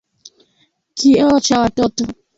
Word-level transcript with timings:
Kioo 0.97 1.39
cha 1.39 1.59
watoto. 1.59 2.05